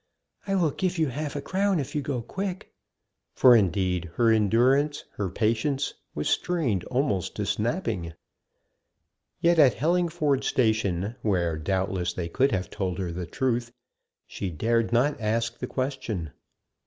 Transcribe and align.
I 0.47 0.55
will 0.55 0.71
give 0.71 0.97
you 0.97 1.09
half 1.09 1.35
a 1.35 1.43
crown 1.43 1.79
if 1.79 1.93
you 1.93 1.99
will 2.01 2.21
go 2.21 2.21
quick." 2.23 2.73
For, 3.35 3.55
indeed, 3.55 4.05
her 4.15 4.31
endurance, 4.31 5.03
her 5.17 5.29
patience, 5.29 5.93
was 6.15 6.27
strained 6.27 6.83
almost 6.85 7.35
to 7.35 7.45
snapping; 7.45 8.13
yet 9.41 9.59
at 9.59 9.75
Hellingford 9.75 10.43
station, 10.43 11.17
where 11.21 11.55
doubtless 11.55 12.13
they 12.13 12.29
could 12.29 12.51
have 12.51 12.71
told 12.71 12.97
her 12.97 13.11
the 13.11 13.27
truth, 13.27 13.71
she 14.25 14.49
dared 14.49 14.91
not 14.91 15.21
ask 15.21 15.59
the 15.59 15.67
question. 15.67 16.31